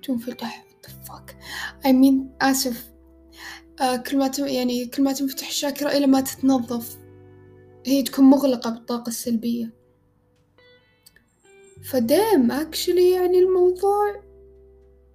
تنفتح 0.03 0.72
fuck? 0.91 1.31
I 1.85 1.89
mean 1.89 2.43
آسف. 2.43 2.93
آه 3.81 3.97
كل 3.97 4.19
ما 4.19 4.29
تم 4.29 4.47
يعني 4.47 4.87
كل 4.87 5.03
ما 5.03 5.13
تنفتح 5.13 5.49
الشاكرة 5.49 5.89
إلى 5.89 6.07
ما 6.07 6.21
تتنظف 6.21 6.99
هي 7.87 8.03
تكون 8.03 8.25
مغلقة 8.25 8.71
بالطاقة 8.71 9.09
السلبية. 9.09 9.73
فدام 11.91 12.51
اكشلي 12.51 13.11
يعني 13.11 13.39
الموضوع 13.39 14.23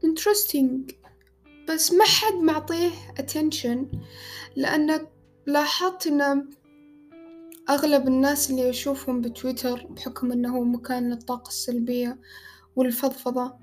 interesting 0.06 0.94
بس 1.70 1.92
ما 1.92 2.06
حد 2.06 2.34
معطيه 2.34 2.90
attention 3.20 3.78
لأن 4.56 5.08
لاحظت 5.46 6.08
إن 6.08 6.50
أغلب 7.70 8.08
الناس 8.08 8.50
اللي 8.52 8.70
أشوفهم 8.70 9.22
بتويتر 9.22 9.88
بحكم 9.90 10.32
إنه 10.32 10.64
مكان 10.64 11.10
للطاقة 11.10 11.48
السلبية 11.48 12.20
والفضفضة 12.76 13.54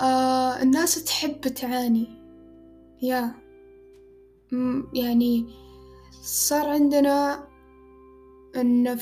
آه 0.00 0.62
الناس 0.62 1.04
تحب 1.04 1.40
تعاني. 1.40 2.08
يا. 3.02 3.34
يعني 4.94 5.46
صار 6.22 6.68
عندنا 6.68 7.44
إن 8.56 8.96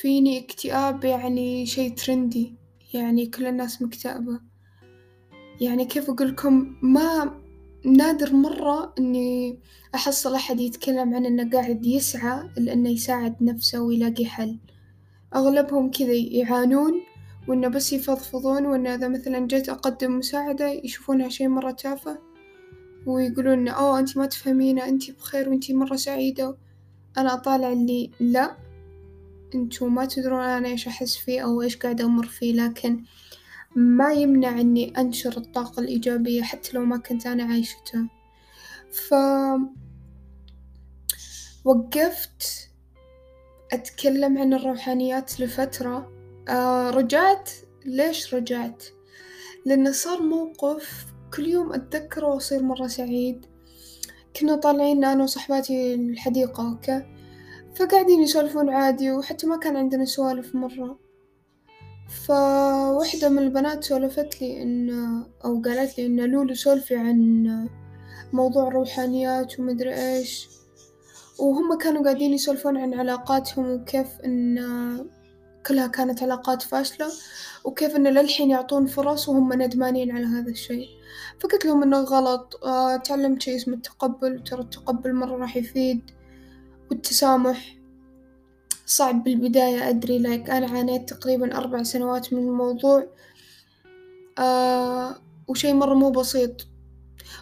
فيني 0.00 0.38
اكتئاب 0.38 1.04
يعني 1.04 1.66
شي 1.66 1.90
ترندي. 1.90 2.54
يعني 2.94 3.26
كل 3.26 3.46
الناس 3.46 3.82
مكتئبة. 3.82 4.40
يعني 5.60 5.84
كيف 5.84 6.10
أقولكم 6.10 6.76
ما 6.82 7.40
نادر 7.84 8.32
مرة 8.32 8.94
إني 8.98 9.60
أحصل 9.94 10.34
أحد 10.34 10.60
يتكلم 10.60 11.14
عن 11.14 11.26
إنه 11.26 11.50
قاعد 11.50 11.86
يسعى 11.86 12.48
لإنه 12.56 12.90
يساعد 12.90 13.42
نفسه 13.42 13.80
ويلاقي 13.80 14.26
حل، 14.26 14.58
أغلبهم 15.34 15.90
كذا 15.90 16.12
يعانون 16.12 16.92
وإنه 17.48 17.68
بس 17.68 17.92
يفضفضون 17.92 18.66
وإنه 18.66 18.94
إذا 18.94 19.08
مثلا 19.08 19.46
جيت 19.46 19.68
أقدم 19.68 20.18
مساعدة 20.18 20.68
يشوفونها 20.68 21.28
شي 21.28 21.48
مرة 21.48 21.70
تافه 21.70 22.18
ويقولون 23.06 23.68
أوه 23.68 23.98
أنتي 23.98 24.18
ما 24.18 24.26
تفهمينه 24.26 24.88
أنتي 24.88 25.12
بخير 25.12 25.48
وأنتي 25.48 25.74
مرة 25.74 25.96
سعيدة، 25.96 26.56
أنا 27.18 27.34
أطالع 27.34 27.72
اللي 27.72 28.10
لأ 28.20 28.56
انتو 29.54 29.88
ما 29.88 30.04
تدرون 30.04 30.40
أنا 30.40 30.68
إيش 30.68 30.86
أحس 30.86 31.16
فيه 31.16 31.40
أو 31.40 31.62
إيش 31.62 31.76
قاعدة 31.76 32.04
أمر 32.04 32.26
فيه 32.26 32.52
لكن 32.52 33.04
ما 33.76 34.12
يمنع 34.12 34.60
إني 34.60 34.92
أنشر 34.98 35.36
الطاقة 35.36 35.80
الإيجابية 35.80 36.42
حتى 36.42 36.70
لو 36.74 36.84
ما 36.84 36.96
كنت 36.96 37.26
أنا 37.26 37.44
عايشتها، 37.44 38.08
ف 38.90 39.14
وقفت 41.64 42.70
أتكلم 43.72 44.38
عن 44.38 44.54
الروحانيات 44.54 45.40
لفترة. 45.40 46.15
آه 46.48 46.90
رجعت 46.90 47.50
ليش 47.84 48.34
رجعت؟ 48.34 48.84
لأنه 49.66 49.92
صار 49.92 50.22
موقف 50.22 51.06
كل 51.36 51.46
يوم 51.46 51.72
أتذكره 51.72 52.26
وأصير 52.26 52.62
مرة 52.62 52.86
سعيد، 52.86 53.46
كنا 54.40 54.56
طالعين 54.56 55.04
أنا 55.04 55.24
وصحباتي 55.24 55.94
الحديقة 55.94 56.68
أوكي، 56.70 57.02
فقاعدين 57.74 58.22
يسولفون 58.22 58.70
عادي 58.70 59.12
وحتى 59.12 59.46
ما 59.46 59.56
كان 59.56 59.76
عندنا 59.76 60.04
سوالف 60.04 60.54
مرة. 60.54 61.06
فواحدة 62.08 63.28
من 63.28 63.38
البنات 63.38 63.84
سولفت 63.84 64.40
لي 64.40 64.62
إن 64.62 64.90
أو 65.44 65.62
قالت 65.62 65.98
لي 65.98 66.06
إن 66.06 66.20
لولو 66.30 66.54
سولفي 66.54 66.96
عن 66.96 67.68
موضوع 68.32 68.68
الروحانيات 68.68 69.60
ومدري 69.60 69.94
إيش 69.94 70.48
وهم 71.38 71.78
كانوا 71.78 72.04
قاعدين 72.04 72.32
يسولفون 72.32 72.76
عن 72.76 72.94
علاقاتهم 72.94 73.70
وكيف 73.70 74.20
إن 74.24 74.58
كلها 75.66 75.86
كانت 75.86 76.22
علاقات 76.22 76.62
فاشلة 76.62 77.06
وكيف 77.64 77.96
إن 77.96 78.06
للحين 78.06 78.50
يعطون 78.50 78.86
فرص 78.86 79.28
وهم 79.28 79.52
ندمانين 79.52 80.16
على 80.16 80.26
هذا 80.26 80.50
الشي 80.50 80.88
فقلت 81.40 81.64
لهم 81.64 81.82
إنه 81.82 82.00
غلط 82.00 82.64
آه، 82.64 82.96
تعلمت 82.96 83.42
شي 83.42 83.56
اسمه 83.56 83.74
التقبل 83.74 84.36
وترى 84.36 84.60
التقبل 84.60 85.14
مرة 85.14 85.36
راح 85.36 85.56
يفيد 85.56 86.10
والتسامح 86.90 87.76
صعب 88.86 89.24
بالبداية 89.24 89.88
أدري 89.88 90.18
like 90.18 90.50
أنا 90.50 90.66
عانيت 90.66 91.08
تقريبا 91.08 91.56
أربع 91.56 91.82
سنوات 91.82 92.32
من 92.32 92.48
الموضوع 92.48 93.06
آه 94.38 95.16
وشي 95.48 95.72
مرة 95.72 95.94
مو 95.94 96.10
بسيط. 96.10 96.66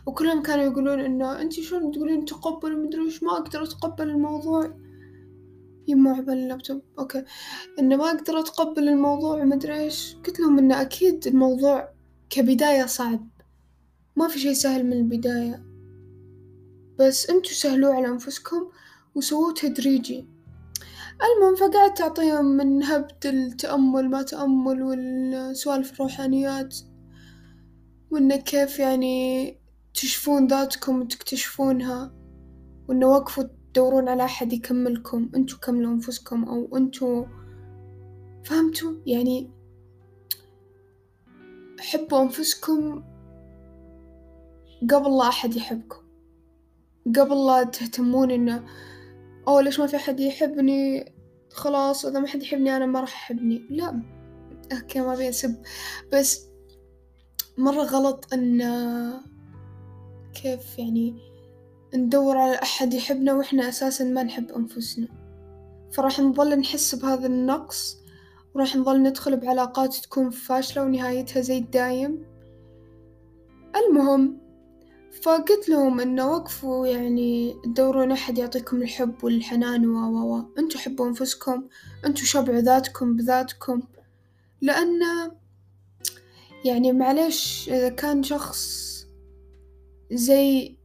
وكلهم 0.07 0.43
كانوا 0.43 0.65
يقولون 0.65 1.01
إنه 1.01 1.41
أنتي 1.41 1.63
شلون 1.63 1.93
تقولين 1.93 2.25
تقبل؟ 2.25 2.75
ومدري 2.75 3.01
وش 3.01 3.23
ما 3.23 3.33
أقدر 3.33 3.63
أتقبل 3.63 4.11
الموضوع. 4.11 4.84
يما 5.89 6.11
عبال 6.11 6.35
اللابتوب 6.35 6.83
okay. 6.99 7.25
إنه 7.79 7.97
ما 7.97 8.11
أقدر 8.11 8.41
أتقبل 8.41 8.89
الموضوع 8.89 9.43
ومدري 9.43 9.81
إيش. 9.81 10.17
قلت 10.27 10.41
لهم 10.41 10.59
إنه 10.59 10.83
أكيد 10.83 11.27
الموضوع 11.27 11.89
كبداية 12.31 12.87
صعب. 12.87 13.29
ما 14.17 14.29
في 14.29 14.39
شي 14.39 14.55
سهل 14.55 14.87
من 14.87 14.93
البداية. 14.93 15.65
بس 16.99 17.31
انتو 17.31 17.51
سهلوه 17.51 17.95
على 17.95 18.07
أنفسكم 18.07 18.71
وسووه 19.15 19.55
تدريجي. 19.55 20.35
المهم 21.23 21.55
فقعدت 21.57 22.01
أعطيهم 22.01 22.45
من 22.45 22.83
هبد 22.83 23.27
التأمل 23.27 24.11
ما 24.11 24.23
تأمل 24.23 24.83
والسوالف 24.83 25.93
الروحانيات 25.93 26.77
وإنه 28.11 28.37
كيف 28.37 28.79
يعني 28.79 29.59
تشوفون 29.95 30.47
ذاتكم 30.47 31.01
وتكتشفونها 31.01 32.15
وإنه 32.89 33.07
وقفوا 33.07 33.45
تدورون 33.75 34.09
على 34.09 34.25
أحد 34.25 34.53
يكملكم 34.53 35.31
انتو 35.37 35.57
كملوا 35.59 35.93
أنفسكم 35.93 36.45
أو 36.45 36.77
انتو 36.77 37.27
فهمتوا؟ 38.45 38.93
يعني 39.07 39.51
حبوا 41.81 42.23
أنفسكم 42.23 43.03
قبل 44.91 45.19
لا 45.19 45.29
أحد 45.29 45.57
يحبكم. 45.57 46.03
قبل 47.07 47.47
لا 47.47 47.65
تهتمون 47.65 48.31
إنه 48.31 48.65
أوه 49.49 49.63
ليش 49.63 49.81
ما 49.81 49.87
في 49.87 49.97
أحد 49.97 50.21
يحبني؟ 50.21 51.13
خلاص 51.51 52.07
إذا 52.07 52.21
ما 52.21 52.27
حد 52.27 52.43
يحبني 52.43 52.77
أنا 52.77 52.87
ما 52.87 53.01
راح 53.01 53.15
أحبني. 53.15 53.67
لا 53.71 54.03
أوكي 54.73 55.01
ما 55.01 55.15
أبي 55.15 55.29
أسب. 55.29 55.57
بس 56.13 56.47
مرة 57.59 57.83
غلط 57.83 58.35
إن 58.35 58.63
كيف 60.35 60.79
يعني 60.79 61.34
ندور 61.95 62.37
على 62.37 62.55
أحد 62.63 62.95
يحبنا 62.95 63.35
وإحنا 63.35 63.69
أساسا 63.69 64.05
ما 64.05 64.23
نحب 64.23 64.51
أنفسنا. 64.51 65.09
فراح 65.93 66.21
نظل 66.21 66.59
نحس 66.59 66.95
بهذا 66.95 67.27
النقص 67.27 67.99
وراح 68.55 68.77
نظل 68.77 69.03
ندخل 69.03 69.37
بعلاقات 69.37 69.95
تكون 69.95 70.31
فاشلة 70.31 70.85
ونهايتها 70.85 71.41
زي 71.41 71.59
الدايم. 71.59 72.27
المهم 73.77 74.39
فقلت 75.23 75.69
لهم 75.69 76.01
إنه 76.01 76.33
وقفوا 76.33 76.87
يعني 76.87 77.57
تدورون 77.65 78.13
أحد 78.13 78.39
يعطيكم 78.39 78.83
الحب 78.83 79.25
والحنان 79.25 79.87
و 79.87 79.99
و 79.99 80.37
و. 80.37 80.45
انتو 80.59 80.79
حبوا 80.79 81.09
أنفسكم 81.09 81.69
انتو 82.07 82.25
شبعوا 82.25 82.61
ذاتكم 82.61 83.17
بذاتكم. 83.17 83.83
لأن 84.61 85.01
يعني 86.65 86.93
معليش 86.93 87.69
إذا 87.69 87.89
كان 87.89 88.23
شخص 88.23 88.85
زي 90.13 90.77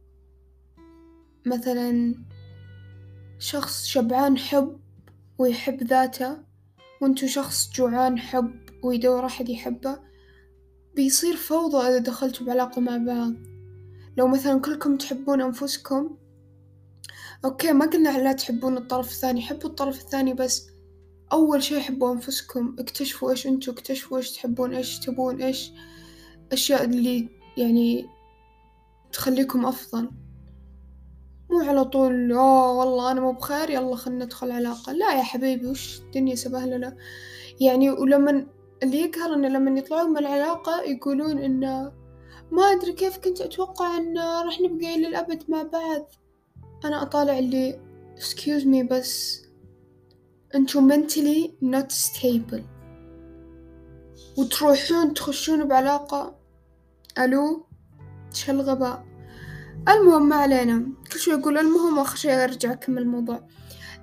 مثلا 1.46 2.14
شخص 3.38 3.84
شبعان 3.84 4.38
حب 4.38 4.80
ويحب 5.38 5.82
ذاته 5.82 6.38
وانتو 7.02 7.26
شخص 7.26 7.70
جوعان 7.72 8.18
حب 8.18 8.60
ويدور 8.82 9.26
أحد 9.26 9.48
يحبه 9.48 9.98
بيصير 10.96 11.36
فوضى 11.36 11.88
إذا 11.88 11.98
دخلتوا 11.98 12.46
بعلاقة 12.46 12.80
مع 12.80 12.96
بعض. 12.96 13.32
لو 14.16 14.28
مثلا 14.28 14.60
كلكم 14.60 14.96
تحبون 14.96 15.40
أنفسكم 15.40 16.16
أوكي 17.44 17.72
ما 17.72 17.86
قلنا 17.86 18.22
لا 18.22 18.32
تحبون 18.32 18.76
الطرف 18.76 19.10
الثاني 19.10 19.42
حبوا 19.42 19.70
الطرف 19.70 20.00
الثاني 20.00 20.34
بس 20.34 20.66
أول 21.32 21.62
شي 21.62 21.80
حبوا 21.80 22.12
أنفسكم 22.12 22.76
اكتشفوا 22.78 23.30
إيش 23.30 23.46
انتو 23.46 23.72
اكتشفوا 23.72 24.18
إيش 24.18 24.32
تحبون 24.32 24.74
إيش 24.74 24.98
تبون 24.98 25.42
إيش 25.42 25.72
أشياء 26.52 26.84
اللي 26.84 27.28
يعني 27.56 28.06
تخليكم 29.12 29.66
أفضل. 29.66 30.10
مو 31.60 31.68
على 31.68 31.84
طول. 31.84 32.32
آه 32.32 32.72
والله 32.72 33.12
أنا 33.12 33.20
مو 33.20 33.32
بخير. 33.32 33.70
يلا 33.70 33.96
خلنا 33.96 34.24
ندخل 34.24 34.50
علاقة. 34.50 34.92
لا 34.92 35.18
يا 35.18 35.22
حبيبي 35.22 35.66
وش 35.66 36.00
الدنيا 36.00 36.34
سبهللة 36.34 36.96
يعني 37.60 37.90
ولما 37.90 38.46
اللي 38.82 39.00
يقهر 39.00 39.34
إنه 39.34 39.48
لما 39.48 39.78
يطلعون 39.78 40.10
من 40.10 40.18
العلاقة 40.18 40.82
يقولون 40.82 41.38
إنه 41.38 41.92
ما 42.52 42.62
أدري 42.62 42.92
كيف 42.92 43.18
كنت 43.18 43.40
أتوقع 43.40 43.96
إن 43.96 44.18
راح 44.18 44.60
نبقى 44.60 44.98
للأبد 44.98 45.42
مع 45.48 45.62
بعض. 45.62 46.10
أنا 46.84 47.02
أطالع 47.02 47.38
اللي 47.38 47.80
excuse 48.16 48.64
me 48.64 48.92
بس 48.92 49.42
أنتو 50.54 50.88
mentally 50.88 51.50
not 51.64 51.92
stable. 51.92 52.62
وتروحون 54.38 55.14
تخشون 55.14 55.68
بعلاقة. 55.68 56.34
ألو؟ 57.18 57.66
إيش 58.30 58.50
هالغباء 58.50 59.04
المهم 59.88 60.28
ما 60.28 60.36
علينا. 60.36 60.92
كل 61.12 61.18
شوي 61.18 61.34
أقول 61.34 61.58
المهم 61.58 61.98
آخر 61.98 62.16
شي 62.16 62.44
أرجع 62.44 62.72
أكمل 62.72 63.02
الموضوع. 63.02 63.46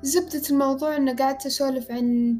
زبدة 0.02 0.42
الموضوع 0.50 0.96
إنه 0.98 1.16
قعدت 1.16 1.46
أسولف 1.46 1.92
عن 1.92 2.38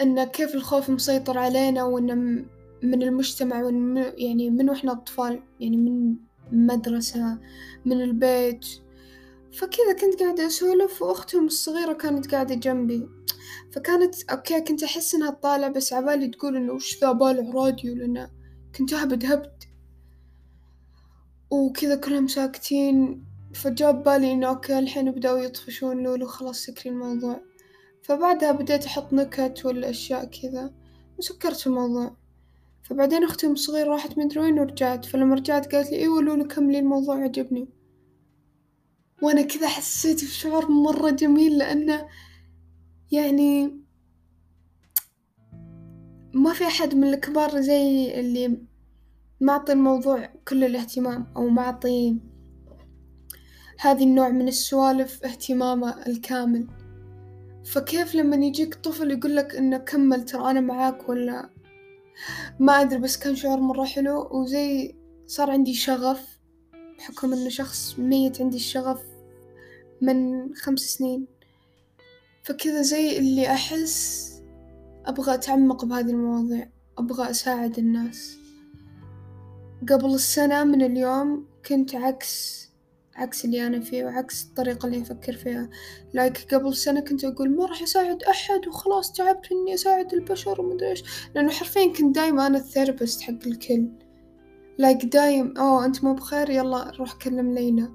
إن 0.00 0.24
كيف 0.24 0.54
الخوف 0.54 0.90
مسيطر 0.90 1.38
علينا 1.38 1.84
وإنه 1.84 2.14
من 2.82 3.02
المجتمع 3.02 3.62
وإن 3.62 3.96
يعني 4.16 4.50
من 4.50 4.70
وإحنا 4.70 4.92
أطفال 4.92 5.42
يعني 5.60 5.76
من 5.76 6.16
مدرسة 6.66 7.38
من 7.84 8.02
البيت. 8.02 8.66
فكذا 9.52 9.92
كنت 10.00 10.22
قاعدة 10.22 10.46
أسولف 10.46 11.02
وأختهم 11.02 11.46
الصغيرة 11.46 11.92
كانت 11.92 12.34
قاعدة 12.34 12.54
جنبي. 12.54 13.08
فكانت 13.72 14.14
okay 14.30 14.60
كنت 14.60 14.82
أحس 14.82 15.14
إنها 15.14 15.30
تطالع 15.30 15.68
بس 15.68 15.92
عبالي 15.92 16.28
تقول 16.28 16.56
إنه 16.56 16.72
وش 16.72 16.98
ذا 17.00 17.12
بالع 17.12 17.50
راديو؟ 17.54 17.94
لأنه 17.94 18.30
كنت 18.78 18.92
أهبد 18.92 19.24
هبد. 19.26 19.71
وكذا 21.52 21.96
كلهم 21.96 22.28
ساكتين 22.28 23.24
فجاب 23.54 24.02
بالي 24.02 24.32
إنه 24.32 24.48
okay 24.48 24.78
الحين 24.78 25.10
بدأوا 25.10 25.38
يطفشون 25.38 26.02
لولو 26.02 26.26
خلاص 26.26 26.58
سكري 26.58 26.90
الموضوع. 26.90 27.40
فبعدها 28.02 28.52
بديت 28.52 28.86
أحط 28.86 29.12
نكت 29.12 29.66
ولا 29.66 29.90
أشياء 29.90 30.24
كذا 30.24 30.74
وسكرت 31.18 31.66
الموضوع. 31.66 32.16
فبعدين 32.82 33.24
أختي 33.24 33.46
الصغيرة 33.46 33.88
راحت 33.88 34.18
مدري 34.18 34.40
وين 34.40 34.58
ورجعت 34.58 35.04
فلما 35.04 35.34
رجعت 35.34 35.74
قالت 35.74 35.90
لي 35.90 35.96
إيوة 35.96 36.22
لولو 36.22 36.46
كملي 36.46 36.78
الموضوع 36.78 37.22
عجبني 37.22 37.68
وأنا 39.22 39.42
كذا 39.42 39.68
حسيت 39.68 40.24
بشعور 40.24 40.70
مرة 40.70 41.10
جميل 41.10 41.58
لأنه 41.58 42.08
يعني 43.12 43.82
ما 46.34 46.52
في 46.52 46.66
أحد 46.66 46.94
من 46.94 47.14
الكبار 47.14 47.60
زي 47.60 48.14
اللي 48.20 48.71
معطي 49.42 49.72
الموضوع 49.72 50.28
كل 50.48 50.64
الاهتمام 50.64 51.26
أو 51.36 51.48
معطي 51.48 52.16
هذي 53.80 54.04
النوع 54.04 54.28
من 54.28 54.48
السوالف 54.48 55.24
اهتمامه 55.24 56.06
الكامل. 56.06 56.66
فكيف 57.64 58.14
لما 58.14 58.36
يجيك 58.36 58.74
طفل 58.74 59.10
يقولك 59.10 59.54
إنه 59.54 59.76
كمل 59.78 60.24
ترى 60.24 60.50
أنا 60.50 60.60
معاك 60.60 61.08
ولا 61.08 61.50
ما 62.60 62.80
أدري 62.80 62.98
بس 62.98 63.16
كان 63.16 63.36
شعور 63.36 63.60
مرة 63.60 63.84
حلو 63.84 64.28
وزي 64.32 64.94
صار 65.26 65.50
عندي 65.50 65.74
شغف 65.74 66.38
بحكم 66.98 67.32
إنه 67.32 67.48
شخص 67.48 67.98
ميت 67.98 68.40
عندي 68.40 68.56
الشغف 68.56 69.02
من 70.00 70.48
خمس 70.54 70.80
سنين. 70.80 71.26
فكذا 72.42 72.82
زي 72.82 73.18
اللي 73.18 73.52
أحس 73.52 74.28
أبغى 75.06 75.34
أتعمق 75.34 75.84
بهذه 75.84 76.10
المواضيع 76.10 76.68
أبغى 76.98 77.30
أساعد 77.30 77.78
الناس. 77.78 78.41
قبل 79.90 80.14
السنة 80.14 80.64
من 80.64 80.82
اليوم 80.82 81.46
كنت 81.66 81.94
عكس 81.94 82.62
عكس 83.16 83.44
اللي 83.44 83.66
أنا 83.66 83.80
فيه 83.80 84.04
وعكس 84.04 84.44
الطريقة 84.44 84.86
اللي 84.86 85.02
أفكر 85.02 85.32
فيها. 85.32 85.70
like 86.12 86.54
قبل 86.54 86.76
سنة 86.76 87.00
كنت 87.00 87.24
أقول 87.24 87.56
ما 87.56 87.66
راح 87.66 87.82
أساعد 87.82 88.22
أحد 88.22 88.68
وخلاص 88.68 89.12
تعبت 89.12 89.52
إني 89.52 89.74
أساعد 89.74 90.14
البشر 90.14 90.60
ومدري 90.60 90.90
إيش. 90.90 91.04
لأنه 91.34 91.50
حرفيا 91.50 91.92
كنت 91.92 92.14
دايما 92.14 92.46
أنا 92.46 92.58
ال 92.58 92.64
therapist 92.64 93.20
حق 93.20 93.46
الكل. 93.46 93.88
like 94.78 95.04
دايم 95.04 95.58
أوه 95.58 95.84
أنت 95.84 96.04
مو 96.04 96.14
بخير 96.14 96.50
يلا 96.50 96.90
روح 96.98 97.12
كلم 97.12 97.54
ليلى. 97.54 97.88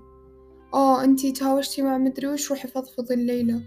أوه 0.74 1.04
أنتي 1.04 1.32
تهاوشتي 1.32 1.82
مع 1.82 1.98
مدري 1.98 2.28
وش 2.28 2.50
روحي 2.52 2.68
فضفضي 2.68 3.14
لليلى 3.14 3.62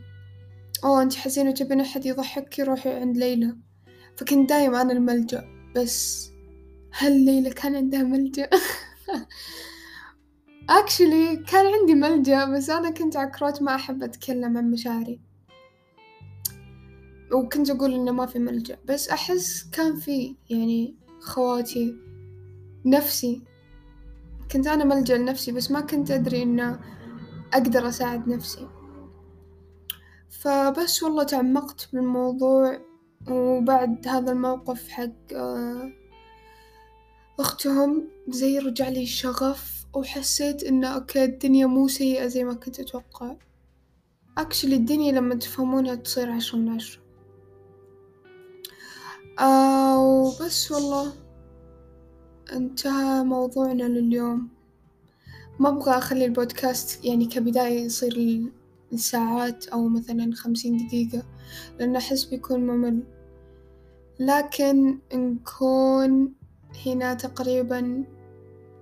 أوه 0.84 1.02
أنتي 1.02 1.18
حزينة 1.18 1.50
وتبين 1.50 1.80
أحد 1.80 2.06
يضحكي 2.06 2.62
روحي 2.62 2.90
عند 2.90 3.16
ليلى. 3.16 3.56
فكنت 4.16 4.48
دايم 4.48 4.74
أنا 4.74 4.92
الملجأ 4.92 5.44
بس 5.76 6.29
هل 6.92 7.24
ليلى 7.24 7.50
كان 7.50 7.76
عندها 7.76 8.02
ملجأ؟ 8.02 8.50
اكشلي 10.70 11.36
كان 11.36 11.66
عندي 11.66 11.94
ملجأ 11.94 12.44
بس 12.44 12.70
أنا 12.70 12.90
كنت 12.90 13.16
عكروت 13.16 13.62
ما 13.62 13.74
أحب 13.74 14.02
أتكلم 14.02 14.58
عن 14.58 14.70
مشاعري. 14.70 15.20
وكنت 17.32 17.70
أقول 17.70 17.94
إنه 17.94 18.12
ما 18.12 18.26
في 18.26 18.38
ملجأ 18.38 18.78
بس 18.84 19.08
أحس 19.08 19.70
كان 19.72 19.96
في 19.96 20.36
يعني 20.50 20.96
خواتي 21.20 21.96
نفسي. 22.86 23.42
كنت 24.52 24.66
أنا 24.66 24.84
ملجأ 24.84 25.18
لنفسي 25.18 25.52
بس 25.52 25.70
ما 25.70 25.80
كنت 25.80 26.10
أدري 26.10 26.42
إنه 26.42 26.80
أقدر 27.52 27.88
أساعد 27.88 28.28
نفسي. 28.28 28.68
فبس 30.30 31.02
والله 31.02 31.24
تعمقت 31.24 31.88
بالموضوع 31.92 32.80
وبعد 33.30 34.08
هذا 34.08 34.32
الموقف 34.32 34.88
حق 34.88 35.32
آه، 35.34 35.99
أختهم 37.40 38.08
زي 38.28 38.58
رجع 38.58 38.88
لي 38.88 39.02
الشغف 39.02 39.86
وحسيت 39.94 40.62
إنه 40.64 40.88
okay 40.88 41.24
الدنيا 41.24 41.66
مو 41.66 41.88
سيئة 41.88 42.26
زي 42.26 42.44
ما 42.44 42.54
كنت 42.54 42.80
أتوقع. 42.80 43.36
actually 44.38 44.76
الدنيا 44.76 45.12
لما 45.12 45.34
تفهمونها 45.34 45.94
تصير 45.94 46.30
عشرة 46.30 46.58
من 46.58 46.68
عشرة. 46.68 47.02
آه 49.38 49.98
وبس 49.98 50.72
والله. 50.72 51.12
انتهى 52.52 53.24
موضوعنا 53.24 53.82
لليوم. 53.82 54.48
ما 55.58 55.68
أبغى 55.68 55.98
أخلي 55.98 56.24
البودكاست 56.24 57.04
يعني 57.04 57.26
كبداية 57.26 57.80
يصير 57.80 58.42
لساعات 58.92 59.68
أو 59.68 59.88
مثلا 59.88 60.34
خمسين 60.34 60.86
دقيقة 60.86 61.22
لأن 61.78 61.96
أحس 61.96 62.24
بيكون 62.24 62.60
ممل. 62.66 63.02
لكن 64.18 64.98
نكون 65.14 66.39
هنا 66.86 67.14
تقريبا 67.14 68.04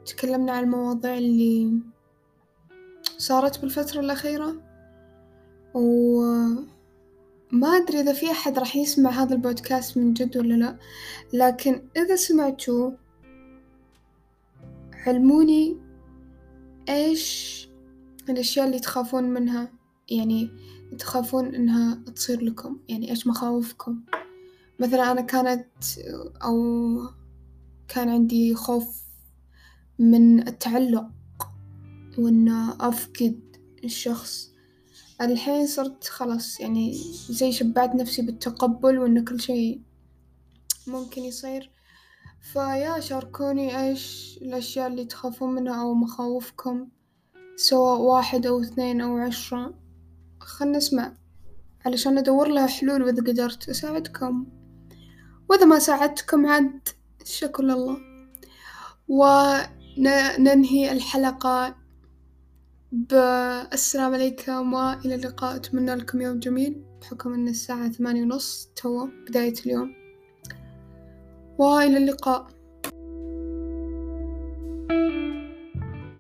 تكلمنا 0.07 0.53
عن 0.53 0.65
المواضيع 0.65 1.19
اللي 1.19 1.73
صارت 3.19 3.61
بالفترة 3.61 4.01
الأخيرة. 4.01 4.57
وما 5.75 6.67
أدري 7.77 8.01
إذا 8.01 8.13
في 8.13 8.31
أحد 8.31 8.59
راح 8.59 8.77
يسمع 8.77 9.11
هذا 9.11 9.35
البودكاست 9.35 9.99
من 9.99 10.13
جد 10.13 10.37
ولا 10.37 10.55
لا 10.55 10.79
لكن 11.33 11.83
إذا 11.97 12.17
سمعتوا 12.17 12.91
علموني 14.93 15.77
إيش 16.89 17.69
الأشياء 18.29 18.67
اللي 18.67 18.79
تخافون 18.79 19.25
منها 19.25 19.73
يعني 20.11 20.51
تخافون 20.99 21.55
إنها 21.55 21.95
تصير 22.15 22.41
لكم 22.41 22.79
يعني 22.89 23.11
إيش 23.11 23.27
مخاوفكم. 23.27 24.01
مثلا 24.81 25.13
أنا 25.13 25.21
كانت 25.21 25.67
أو 26.45 27.18
كان 27.89 28.09
عندي 28.09 28.55
خوف 28.55 29.03
من 29.99 30.49
التعلق 30.49 31.11
وإن 32.19 32.49
أفقد 32.81 33.41
الشخص. 33.85 34.51
الحين 35.21 35.67
صرت 35.67 36.05
خلاص 36.05 36.61
يعني 36.61 36.95
زي 37.31 37.53
شبعت 37.53 37.95
نفسي 37.95 38.23
بالتقبل 38.23 38.99
وإن 38.99 39.25
كل 39.25 39.41
شي 39.41 39.81
ممكن 40.87 41.23
يصير. 41.23 41.71
فيا 42.53 43.01
شاركوني 43.01 43.81
إيش 43.81 44.39
الأشياء 44.43 44.87
اللي 44.87 45.05
تخافون 45.05 45.55
منها 45.55 45.83
أو 45.83 45.95
مخاوفكم 45.95 46.89
سواء 47.57 48.01
واحد 48.01 48.47
أو 48.47 48.61
اثنين 48.61 49.01
أو 49.01 49.17
عشرة. 49.17 49.75
خلنا 50.41 50.79
نسمع 50.79 51.17
علشان 51.87 52.19
أدور 52.19 52.49
لها 52.49 52.67
حلول 52.67 53.03
وإذا 53.03 53.23
قدرت 53.23 53.69
أساعدكم. 53.69 54.47
وإذا 55.51 55.65
ما 55.65 55.79
ساعدتكم 55.79 56.47
عاد 56.47 56.89
الشكر 57.29 57.63
لله. 57.63 57.97
وننهي 59.09 60.93
الحلقة 60.93 61.77
بالسلام 62.93 64.15
عليكم 64.15 64.73
وإلى 64.73 65.15
اللقاء. 65.15 65.57
أتمنى 65.57 65.95
لكم 65.95 66.21
يوم 66.21 66.39
جميل. 66.39 66.85
بحكم 67.01 67.33
أن 67.35 67.49
الساعة 67.49 67.89
ثمانية 67.89 68.23
ونص 68.23 68.71
تو 68.77 69.09
بداية 69.29 69.55
اليوم. 69.67 69.95
وإلى 71.59 71.97
اللقاء. 71.97 72.58